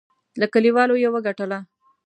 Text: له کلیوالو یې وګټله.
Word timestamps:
له 0.39 0.45
کلیوالو 0.53 0.95
یې 1.03 1.09
وګټله. 1.13 1.59